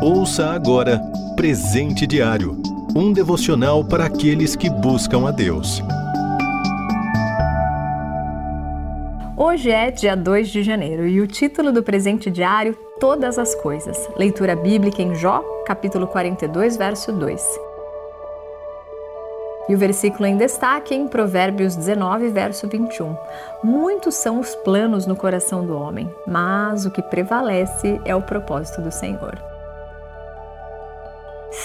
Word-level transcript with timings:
Ouça 0.00 0.50
agora 0.50 1.02
Presente 1.34 2.06
Diário 2.06 2.62
um 2.94 3.12
devocional 3.12 3.84
para 3.84 4.04
aqueles 4.04 4.54
que 4.54 4.70
buscam 4.70 5.26
a 5.26 5.32
Deus. 5.32 5.82
Hoje 9.36 9.70
é 9.70 9.90
dia 9.90 10.16
2 10.16 10.48
de 10.50 10.62
janeiro 10.62 11.06
e 11.06 11.20
o 11.20 11.26
título 11.26 11.72
do 11.72 11.82
presente 11.82 12.30
diário 12.30 12.74
Todas 13.00 13.40
as 13.40 13.56
Coisas. 13.56 14.08
Leitura 14.16 14.54
bíblica 14.54 15.02
em 15.02 15.16
Jó, 15.16 15.42
capítulo 15.66 16.06
42, 16.06 16.76
verso 16.76 17.12
2. 17.12 17.60
E 19.68 19.74
o 19.74 19.78
versículo 19.78 20.26
em 20.26 20.36
destaque 20.36 20.94
em 20.94 21.08
Provérbios 21.08 21.74
19, 21.74 22.28
verso 22.28 22.68
21. 22.68 23.16
Muitos 23.64 24.14
são 24.14 24.38
os 24.38 24.54
planos 24.54 25.06
no 25.06 25.16
coração 25.16 25.66
do 25.66 25.76
homem, 25.76 26.08
mas 26.24 26.86
o 26.86 26.90
que 26.90 27.02
prevalece 27.02 28.00
é 28.04 28.14
o 28.14 28.22
propósito 28.22 28.80
do 28.80 28.92
Senhor. 28.92 29.57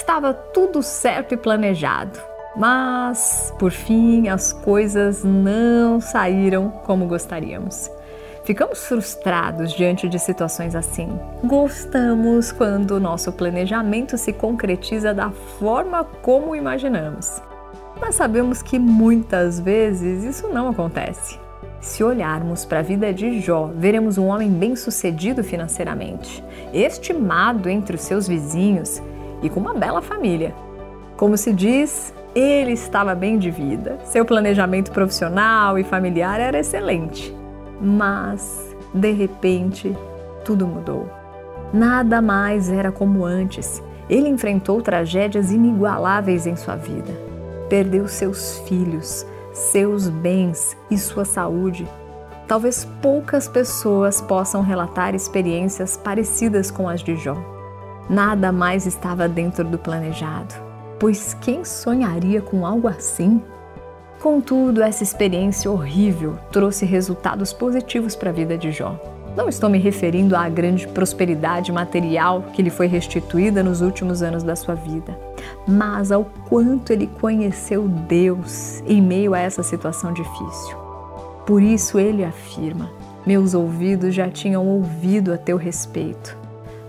Estava 0.04 0.34
tudo 0.34 0.82
certo 0.82 1.32
e 1.32 1.36
planejado, 1.38 2.20
mas 2.54 3.50
por 3.58 3.70
fim 3.70 4.28
as 4.28 4.52
coisas 4.52 5.24
não 5.24 5.98
saíram 5.98 6.68
como 6.68 7.06
gostaríamos. 7.06 7.90
Ficamos 8.44 8.86
frustrados 8.86 9.72
diante 9.72 10.06
de 10.06 10.18
situações 10.18 10.74
assim. 10.74 11.08
Gostamos 11.42 12.52
quando 12.52 12.90
o 12.90 13.00
nosso 13.00 13.32
planejamento 13.32 14.18
se 14.18 14.30
concretiza 14.30 15.14
da 15.14 15.30
forma 15.30 16.04
como 16.20 16.54
imaginamos. 16.54 17.40
Mas 17.98 18.14
sabemos 18.14 18.62
que 18.62 18.78
muitas 18.78 19.58
vezes 19.58 20.22
isso 20.22 20.48
não 20.48 20.68
acontece. 20.68 21.40
Se 21.80 22.04
olharmos 22.04 22.66
para 22.66 22.80
a 22.80 22.82
vida 22.82 23.10
de 23.10 23.40
Jó, 23.40 23.70
veremos 23.74 24.18
um 24.18 24.26
homem 24.26 24.50
bem-sucedido 24.50 25.42
financeiramente, 25.42 26.44
estimado 26.74 27.70
entre 27.70 27.96
os 27.96 28.02
seus 28.02 28.28
vizinhos 28.28 29.02
e 29.44 29.50
com 29.50 29.60
uma 29.60 29.74
bela 29.74 30.00
família. 30.02 30.54
Como 31.16 31.36
se 31.36 31.52
diz, 31.52 32.12
ele 32.34 32.72
estava 32.72 33.14
bem 33.14 33.38
de 33.38 33.50
vida. 33.50 33.98
Seu 34.04 34.24
planejamento 34.24 34.90
profissional 34.90 35.78
e 35.78 35.84
familiar 35.84 36.40
era 36.40 36.58
excelente. 36.58 37.32
Mas, 37.80 38.74
de 38.92 39.12
repente, 39.12 39.96
tudo 40.44 40.66
mudou. 40.66 41.08
Nada 41.72 42.20
mais 42.22 42.70
era 42.70 42.90
como 42.90 43.24
antes. 43.24 43.82
Ele 44.08 44.28
enfrentou 44.28 44.82
tragédias 44.82 45.52
inigualáveis 45.52 46.46
em 46.46 46.56
sua 46.56 46.74
vida. 46.74 47.12
Perdeu 47.68 48.08
seus 48.08 48.58
filhos, 48.60 49.26
seus 49.52 50.08
bens 50.08 50.76
e 50.90 50.98
sua 50.98 51.24
saúde. 51.24 51.86
Talvez 52.48 52.86
poucas 53.00 53.46
pessoas 53.46 54.20
possam 54.20 54.62
relatar 54.62 55.14
experiências 55.14 55.96
parecidas 55.96 56.70
com 56.70 56.88
as 56.88 57.02
de 57.02 57.16
Jó. 57.16 57.53
Nada 58.08 58.52
mais 58.52 58.84
estava 58.84 59.26
dentro 59.26 59.64
do 59.64 59.78
planejado, 59.78 60.54
pois 61.00 61.32
quem 61.40 61.64
sonharia 61.64 62.42
com 62.42 62.66
algo 62.66 62.86
assim? 62.86 63.42
Contudo, 64.20 64.82
essa 64.82 65.02
experiência 65.02 65.70
horrível 65.70 66.38
trouxe 66.52 66.84
resultados 66.84 67.52
positivos 67.52 68.14
para 68.14 68.30
a 68.30 68.32
vida 68.32 68.58
de 68.58 68.72
Jó. 68.72 68.98
Não 69.34 69.48
estou 69.48 69.68
me 69.68 69.78
referindo 69.78 70.36
à 70.36 70.48
grande 70.48 70.86
prosperidade 70.86 71.72
material 71.72 72.42
que 72.52 72.62
lhe 72.62 72.70
foi 72.70 72.86
restituída 72.86 73.62
nos 73.62 73.80
últimos 73.80 74.22
anos 74.22 74.42
da 74.42 74.54
sua 74.54 74.74
vida, 74.74 75.18
mas 75.66 76.12
ao 76.12 76.24
quanto 76.48 76.92
ele 76.92 77.06
conheceu 77.06 77.88
Deus 77.88 78.82
em 78.86 79.02
meio 79.02 79.34
a 79.34 79.38
essa 79.38 79.62
situação 79.62 80.12
difícil. 80.12 80.76
Por 81.46 81.62
isso 81.62 81.98
ele 81.98 82.24
afirma: 82.24 82.90
Meus 83.26 83.54
ouvidos 83.54 84.14
já 84.14 84.28
tinham 84.28 84.66
ouvido 84.66 85.32
a 85.32 85.38
teu 85.38 85.56
respeito, 85.56 86.36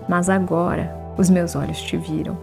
mas 0.08 0.30
agora 0.30 1.05
os 1.16 1.30
meus 1.30 1.54
olhos 1.54 1.80
te 1.80 1.96
viram. 1.96 2.36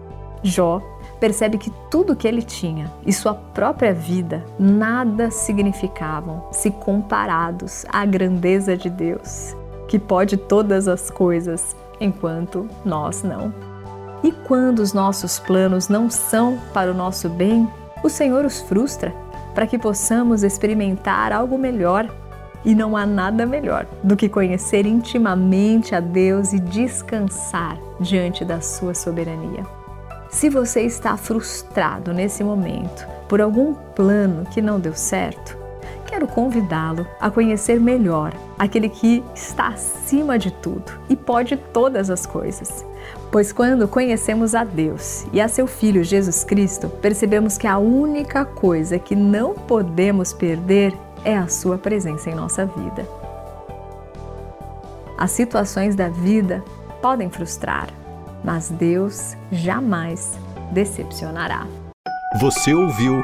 Jó 0.43 0.81
percebe 1.19 1.57
que 1.57 1.71
tudo 1.89 2.15
que 2.15 2.27
ele 2.27 2.41
tinha 2.41 2.91
e 3.05 3.13
sua 3.13 3.33
própria 3.33 3.93
vida 3.93 4.43
nada 4.59 5.31
significavam 5.31 6.43
se 6.51 6.69
comparados 6.69 7.85
à 7.89 8.05
grandeza 8.05 8.75
de 8.75 8.89
Deus, 8.89 9.55
que 9.87 9.97
pode 9.97 10.35
todas 10.35 10.87
as 10.87 11.09
coisas, 11.09 11.75
enquanto 11.99 12.67
nós 12.83 13.23
não. 13.23 13.53
E 14.21 14.31
quando 14.31 14.79
os 14.79 14.93
nossos 14.93 15.39
planos 15.39 15.87
não 15.87 16.09
são 16.09 16.59
para 16.73 16.91
o 16.91 16.93
nosso 16.93 17.29
bem, 17.29 17.69
o 18.03 18.09
Senhor 18.09 18.43
os 18.43 18.61
frustra 18.61 19.13
para 19.53 19.67
que 19.67 19.77
possamos 19.77 20.43
experimentar 20.43 21.31
algo 21.31 21.57
melhor 21.57 22.09
e 22.65 22.73
não 22.73 22.95
há 22.95 23.05
nada 23.05 23.45
melhor 23.45 23.85
do 24.03 24.15
que 24.15 24.29
conhecer 24.29 24.85
intimamente 24.85 25.93
a 25.95 25.99
Deus 25.99 26.53
e 26.53 26.59
descansar 26.59 27.77
diante 27.99 28.45
da 28.45 28.61
sua 28.61 28.93
soberania. 28.93 29.65
Se 30.29 30.49
você 30.49 30.81
está 30.81 31.15
frustrado 31.15 32.13
nesse 32.13 32.43
momento 32.43 33.07
por 33.29 33.39
algum 33.39 33.73
plano 33.73 34.45
que 34.45 34.61
não 34.61 34.79
deu 34.79 34.95
certo, 34.95 35.62
quero 36.13 36.27
convidá-lo 36.27 37.07
a 37.19 37.31
conhecer 37.31 37.79
melhor 37.79 38.35
aquele 38.59 38.87
que 38.87 39.23
está 39.33 39.69
acima 39.69 40.37
de 40.37 40.51
tudo 40.51 40.91
e 41.09 41.15
pode 41.15 41.57
todas 41.57 42.11
as 42.11 42.23
coisas. 42.27 42.85
Pois 43.31 43.51
quando 43.51 43.87
conhecemos 43.87 44.53
a 44.53 44.63
Deus 44.63 45.25
e 45.33 45.41
a 45.41 45.47
seu 45.47 45.65
Filho 45.65 46.03
Jesus 46.03 46.43
Cristo, 46.43 46.87
percebemos 46.87 47.57
que 47.57 47.65
a 47.65 47.79
única 47.79 48.45
coisa 48.45 48.99
que 48.99 49.15
não 49.15 49.55
podemos 49.55 50.31
perder 50.33 50.93
é 51.25 51.35
a 51.35 51.47
Sua 51.47 51.79
presença 51.79 52.29
em 52.29 52.35
nossa 52.35 52.63
vida. 52.63 53.07
As 55.17 55.31
situações 55.31 55.95
da 55.95 56.09
vida 56.09 56.63
podem 57.01 57.27
frustrar, 57.31 57.87
mas 58.43 58.69
Deus 58.69 59.35
jamais 59.51 60.37
decepcionará. 60.71 61.65
Você 62.39 62.71
ouviu 62.71 63.23